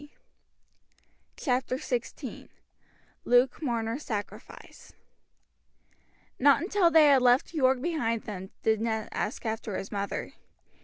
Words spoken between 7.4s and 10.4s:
York behind them did Ned ask after his mother.